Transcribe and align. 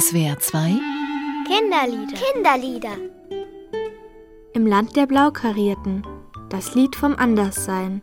SWR 0.00 0.40
2 0.40 0.80
Kinderlieder. 1.46 2.16
Kinderlieder. 2.16 2.96
Im 4.52 4.66
Land 4.66 4.96
der 4.96 5.06
Blaukarierten. 5.06 6.04
Das 6.48 6.74
Lied 6.74 6.96
vom 6.96 7.14
Anderssein. 7.14 8.02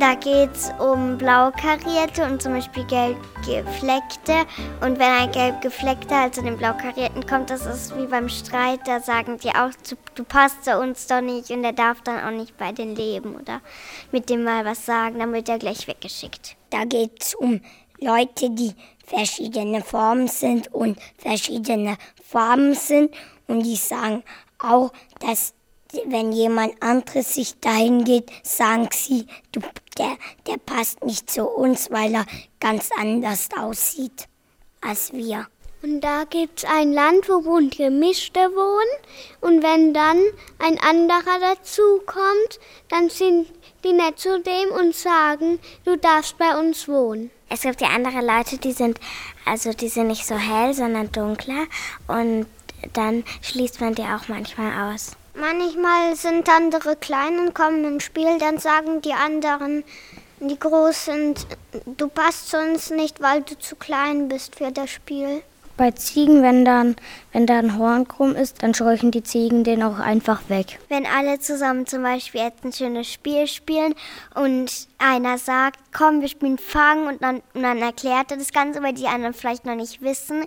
Da 0.00 0.14
geht 0.14 0.54
es 0.54 0.72
um 0.78 1.18
blau 1.18 1.50
karierte 1.50 2.24
und 2.24 2.40
zum 2.40 2.54
Beispiel 2.54 2.84
gelb 2.84 3.18
gefleckte. 3.44 4.46
Und 4.80 4.98
wenn 4.98 5.02
ein 5.02 5.30
gelb 5.30 5.60
gefleckter 5.60 6.16
also 6.22 6.40
den 6.40 6.56
blau 6.56 6.72
karierten 6.72 7.26
kommt, 7.26 7.50
das 7.50 7.66
ist 7.66 7.94
wie 7.98 8.06
beim 8.06 8.30
Streit, 8.30 8.80
da 8.86 9.00
sagen 9.00 9.36
die 9.36 9.50
auch, 9.50 9.70
du 10.14 10.24
passt 10.24 10.64
zu 10.64 10.78
uns 10.78 11.06
doch 11.06 11.20
nicht 11.20 11.50
und 11.50 11.64
er 11.64 11.74
darf 11.74 12.00
dann 12.00 12.24
auch 12.24 12.34
nicht 12.34 12.56
bei 12.56 12.72
den 12.72 12.96
leben 12.96 13.34
oder 13.36 13.60
mit 14.10 14.30
dem 14.30 14.42
mal 14.42 14.64
was 14.64 14.86
sagen, 14.86 15.18
dann 15.18 15.34
wird 15.34 15.50
er 15.50 15.58
gleich 15.58 15.86
weggeschickt. 15.86 16.56
Da 16.70 16.86
geht 16.86 17.22
es 17.22 17.34
um 17.34 17.60
Leute, 17.98 18.48
die 18.48 18.74
verschiedene 19.04 19.82
Formen 19.82 20.28
sind 20.28 20.72
und 20.72 20.98
verschiedene 21.18 21.98
Farben 22.24 22.72
sind 22.72 23.14
und 23.46 23.64
die 23.64 23.76
sagen 23.76 24.22
auch, 24.58 24.94
dass 25.18 25.52
wenn 26.06 26.32
jemand 26.32 26.82
anderes 26.82 27.34
sich 27.34 27.58
dahin 27.60 28.04
geht, 28.04 28.30
sagen 28.42 28.88
sie, 28.92 29.26
du, 29.52 29.60
der, 29.98 30.16
der 30.46 30.56
passt 30.58 31.04
nicht 31.04 31.30
zu 31.30 31.44
uns, 31.44 31.90
weil 31.90 32.14
er 32.14 32.26
ganz 32.60 32.90
anders 32.98 33.48
aussieht 33.56 34.28
als 34.80 35.12
wir. 35.12 35.46
Und 35.82 36.02
da 36.02 36.24
gibt 36.24 36.58
es 36.58 36.70
ein 36.70 36.92
Land, 36.92 37.28
wo 37.28 37.40
bunt 37.40 37.78
gemischte 37.78 38.40
wohnen. 38.40 39.04
Und 39.40 39.62
wenn 39.62 39.94
dann 39.94 40.18
ein 40.58 40.78
anderer 40.78 41.40
dazu 41.40 42.02
kommt, 42.04 42.60
dann 42.88 43.08
sind 43.08 43.48
die 43.82 43.94
nett 43.94 44.18
zu 44.18 44.40
dem 44.40 44.70
und 44.78 44.94
sagen, 44.94 45.58
du 45.84 45.96
darfst 45.96 46.36
bei 46.36 46.58
uns 46.58 46.86
wohnen. 46.86 47.30
Es 47.48 47.62
gibt 47.62 47.80
ja 47.80 47.88
andere 47.88 48.20
Leute, 48.20 48.58
die 48.58 48.72
sind, 48.72 49.00
also 49.46 49.72
die 49.72 49.88
sind 49.88 50.08
nicht 50.08 50.26
so 50.26 50.36
hell, 50.36 50.74
sondern 50.74 51.10
dunkler. 51.12 51.66
Und 52.06 52.46
dann 52.92 53.24
schließt 53.40 53.80
man 53.80 53.94
die 53.94 54.02
auch 54.02 54.28
manchmal 54.28 54.92
aus. 54.92 55.12
Manchmal 55.40 56.16
sind 56.16 56.50
andere 56.50 56.96
klein 56.96 57.38
und 57.38 57.54
kommen 57.54 57.82
ins 57.84 58.04
Spiel, 58.04 58.38
dann 58.38 58.58
sagen 58.58 59.00
die 59.00 59.14
anderen, 59.14 59.84
die 60.38 60.58
groß 60.58 61.06
sind, 61.06 61.46
du 61.86 62.08
passt 62.08 62.50
zu 62.50 62.58
uns 62.58 62.90
nicht, 62.90 63.22
weil 63.22 63.40
du 63.40 63.58
zu 63.58 63.74
klein 63.74 64.28
bist 64.28 64.56
für 64.56 64.70
das 64.70 64.90
Spiel. 64.90 65.42
Bei 65.80 65.92
Ziegen, 65.92 66.42
wenn 66.42 66.66
dann, 66.66 66.94
wenn 67.32 67.46
da 67.46 67.58
ein 67.58 67.78
Horn 67.78 68.06
krumm 68.06 68.36
ist, 68.36 68.62
dann 68.62 68.74
scheuchen 68.74 69.12
die 69.12 69.22
Ziegen 69.22 69.64
den 69.64 69.82
auch 69.82 69.98
einfach 69.98 70.42
weg. 70.50 70.78
Wenn 70.90 71.06
alle 71.06 71.38
zusammen 71.38 71.86
zum 71.86 72.02
Beispiel 72.02 72.42
jetzt 72.42 72.62
ein 72.66 72.72
schönes 72.74 73.10
Spiel 73.10 73.46
spielen 73.46 73.94
und 74.34 74.88
einer 74.98 75.38
sagt, 75.38 75.80
komm, 75.96 76.20
wir 76.20 76.28
spielen 76.28 76.58
Fang 76.58 77.06
und 77.06 77.22
dann, 77.22 77.36
und 77.54 77.62
dann 77.62 77.78
erklärt 77.78 78.30
er 78.30 78.36
das 78.36 78.52
Ganze, 78.52 78.82
weil 78.82 78.92
die 78.92 79.06
anderen 79.06 79.32
vielleicht 79.32 79.64
noch 79.64 79.74
nicht 79.74 80.02
wissen. 80.02 80.44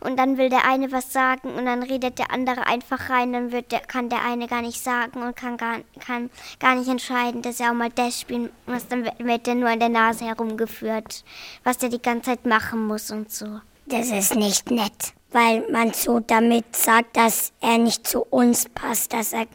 Und 0.00 0.18
dann 0.18 0.36
will 0.36 0.48
der 0.48 0.64
eine 0.68 0.90
was 0.90 1.12
sagen 1.12 1.54
und 1.54 1.64
dann 1.64 1.84
redet 1.84 2.18
der 2.18 2.32
andere 2.32 2.66
einfach 2.66 3.08
rein, 3.08 3.32
dann 3.32 3.52
wird 3.52 3.70
der, 3.70 3.82
kann 3.82 4.08
der 4.08 4.24
eine 4.24 4.48
gar 4.48 4.62
nicht 4.62 4.82
sagen 4.82 5.22
und 5.22 5.36
kann 5.36 5.58
gar, 5.58 5.76
kann 6.04 6.28
gar 6.58 6.74
nicht 6.74 6.88
entscheiden, 6.88 7.40
dass 7.42 7.60
er 7.60 7.70
auch 7.70 7.74
mal 7.74 7.90
das 7.94 8.20
spielen 8.20 8.50
muss. 8.66 8.88
Dann 8.88 9.04
wird 9.04 9.46
der 9.46 9.54
nur 9.54 9.68
an 9.68 9.78
der 9.78 9.90
Nase 9.90 10.24
herumgeführt, 10.24 11.22
was 11.62 11.78
der 11.78 11.88
die 11.88 12.02
ganze 12.02 12.30
Zeit 12.30 12.46
machen 12.46 12.84
muss 12.84 13.12
und 13.12 13.30
so. 13.30 13.60
Das 13.86 14.10
ist 14.10 14.36
nicht 14.36 14.70
nett, 14.70 15.12
weil 15.30 15.64
man 15.70 15.92
so 15.92 16.20
damit 16.20 16.76
sagt, 16.76 17.16
dass 17.16 17.52
er 17.60 17.78
nicht 17.78 18.06
zu 18.06 18.22
uns 18.22 18.68
passt, 18.68 19.12
dass 19.12 19.32
er, 19.32 19.46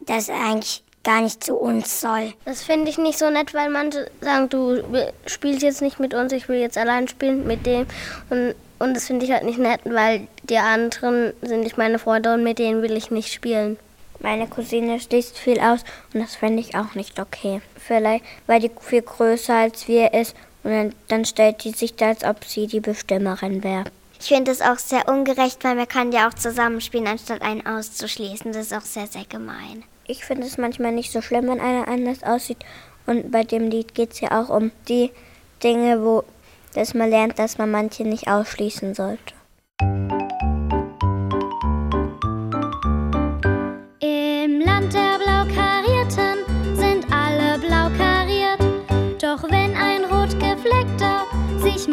dass 0.00 0.28
er 0.28 0.40
eigentlich 0.40 0.82
gar 1.02 1.22
nicht 1.22 1.42
zu 1.42 1.54
uns 1.54 2.00
soll. 2.00 2.34
Das 2.44 2.62
finde 2.62 2.90
ich 2.90 2.98
nicht 2.98 3.18
so 3.18 3.30
nett, 3.30 3.54
weil 3.54 3.70
manche 3.70 4.10
sagen, 4.20 4.48
du 4.48 4.82
spielst 5.26 5.62
jetzt 5.62 5.82
nicht 5.82 5.98
mit 5.98 6.14
uns, 6.14 6.32
ich 6.32 6.48
will 6.48 6.58
jetzt 6.58 6.76
allein 6.76 7.08
spielen 7.08 7.46
mit 7.46 7.64
dem. 7.64 7.86
Und, 8.28 8.54
und 8.78 8.94
das 8.94 9.06
finde 9.06 9.24
ich 9.24 9.32
halt 9.32 9.44
nicht 9.44 9.58
nett, 9.58 9.80
weil 9.84 10.26
die 10.42 10.58
anderen 10.58 11.32
sind 11.42 11.60
nicht 11.60 11.78
meine 11.78 11.98
Freunde 11.98 12.34
und 12.34 12.42
mit 12.42 12.58
denen 12.58 12.82
will 12.82 12.96
ich 12.96 13.10
nicht 13.10 13.32
spielen. 13.32 13.78
Meine 14.18 14.46
Cousine 14.46 15.00
schließt 15.00 15.38
viel 15.38 15.60
aus 15.60 15.80
und 16.12 16.20
das 16.20 16.36
finde 16.36 16.60
ich 16.60 16.74
auch 16.74 16.94
nicht 16.94 17.18
okay. 17.18 17.62
Vielleicht, 17.76 18.24
weil 18.46 18.60
die 18.60 18.70
viel 18.80 19.00
größer 19.00 19.54
als 19.54 19.88
wir 19.88 20.12
ist 20.12 20.36
und 20.62 20.70
dann, 20.70 20.94
dann 21.08 21.24
stellt 21.24 21.64
die 21.64 21.70
sich 21.70 21.94
da, 21.94 22.08
als 22.08 22.24
ob 22.24 22.44
sie 22.44 22.66
die 22.66 22.80
Bestimmerin 22.80 23.62
wäre. 23.64 23.84
Ich 24.20 24.28
finde 24.28 24.50
es 24.50 24.60
auch 24.60 24.78
sehr 24.78 25.08
ungerecht, 25.08 25.64
weil 25.64 25.76
man 25.76 25.88
kann 25.88 26.12
ja 26.12 26.28
auch 26.28 26.34
zusammenspielen, 26.34 27.06
anstatt 27.06 27.40
einen 27.40 27.66
auszuschließen. 27.66 28.52
Das 28.52 28.66
ist 28.66 28.74
auch 28.74 28.82
sehr, 28.82 29.06
sehr 29.06 29.24
gemein. 29.24 29.84
Ich 30.06 30.24
finde 30.24 30.46
es 30.46 30.58
manchmal 30.58 30.92
nicht 30.92 31.10
so 31.10 31.22
schlimm, 31.22 31.48
wenn 31.48 31.60
einer 31.60 31.88
anders 31.88 32.22
aussieht. 32.22 32.58
Und 33.06 33.30
bei 33.30 33.44
dem 33.44 33.70
Lied 33.70 33.94
geht 33.94 34.12
es 34.12 34.20
ja 34.20 34.40
auch 34.40 34.50
um 34.50 34.72
die 34.88 35.10
Dinge, 35.62 36.04
wo 36.04 36.24
dass 36.74 36.94
man 36.94 37.10
lernt, 37.10 37.38
dass 37.38 37.58
man 37.58 37.70
manche 37.70 38.04
nicht 38.04 38.28
ausschließen 38.28 38.94
sollte. 38.94 39.34
Sich 51.80 51.88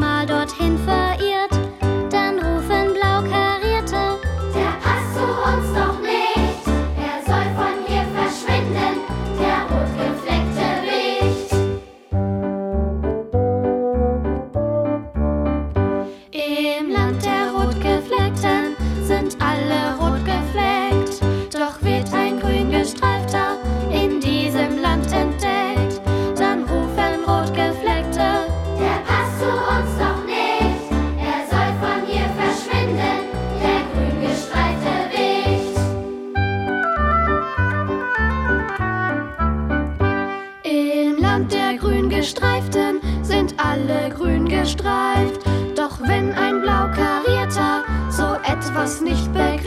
Land 41.37 41.53
der 41.53 41.77
Grüngestreiften 41.77 42.99
sind 43.21 43.53
alle 43.59 44.09
grün 44.09 44.49
gestreift. 44.49 45.39
Doch 45.75 45.99
wenn 46.01 46.33
ein 46.33 46.61
Blaukarierter 46.61 47.83
so 48.09 48.33
etwas 48.51 49.01
nicht 49.01 49.31
begreift, 49.33 49.66